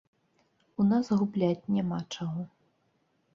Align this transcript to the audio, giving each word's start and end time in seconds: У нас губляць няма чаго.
У 0.83 0.85
нас 0.91 1.11
губляць 1.19 1.69
няма 1.77 1.99
чаго. 2.17 2.41